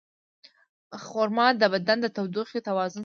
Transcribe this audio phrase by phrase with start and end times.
[1.05, 2.99] خرما د بدن د تودوخې توازن ساتي.